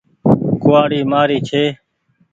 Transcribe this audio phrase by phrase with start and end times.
[0.61, 1.63] ڪوُوآڙي مآري ڇي۔